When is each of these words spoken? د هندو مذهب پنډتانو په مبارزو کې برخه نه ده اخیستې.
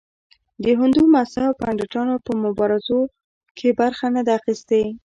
د 0.63 0.65
هندو 0.79 1.01
مذهب 1.15 1.51
پنډتانو 1.61 2.15
په 2.25 2.31
مبارزو 2.43 2.99
کې 3.57 3.69
برخه 3.79 4.07
نه 4.15 4.21
ده 4.27 4.31
اخیستې. 4.39 4.83